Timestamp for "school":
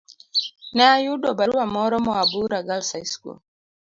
3.13-3.37